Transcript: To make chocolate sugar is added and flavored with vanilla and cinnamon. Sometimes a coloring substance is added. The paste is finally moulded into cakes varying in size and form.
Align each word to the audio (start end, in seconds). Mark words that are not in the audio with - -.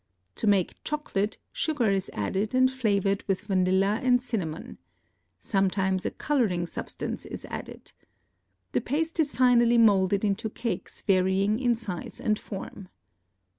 To 0.37 0.47
make 0.47 0.83
chocolate 0.83 1.37
sugar 1.51 1.91
is 1.91 2.09
added 2.11 2.55
and 2.55 2.71
flavored 2.71 3.23
with 3.27 3.41
vanilla 3.43 3.99
and 4.01 4.19
cinnamon. 4.19 4.79
Sometimes 5.37 6.07
a 6.07 6.09
coloring 6.09 6.65
substance 6.65 7.23
is 7.27 7.45
added. 7.51 7.93
The 8.71 8.81
paste 8.81 9.19
is 9.19 9.31
finally 9.31 9.77
moulded 9.77 10.25
into 10.25 10.49
cakes 10.49 11.03
varying 11.03 11.59
in 11.59 11.75
size 11.75 12.19
and 12.19 12.39
form. 12.39 12.89